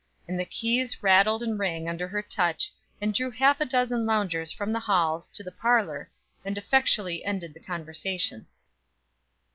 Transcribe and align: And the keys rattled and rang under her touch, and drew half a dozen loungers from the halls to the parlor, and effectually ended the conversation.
And 0.27 0.39
the 0.39 0.45
keys 0.45 1.03
rattled 1.03 1.43
and 1.43 1.59
rang 1.59 1.87
under 1.87 2.07
her 2.07 2.23
touch, 2.23 2.73
and 2.99 3.13
drew 3.13 3.29
half 3.29 3.61
a 3.61 3.65
dozen 3.67 4.03
loungers 4.07 4.51
from 4.51 4.73
the 4.73 4.79
halls 4.79 5.27
to 5.35 5.43
the 5.43 5.51
parlor, 5.51 6.09
and 6.43 6.57
effectually 6.57 7.23
ended 7.23 7.53
the 7.53 7.59
conversation. 7.59 8.47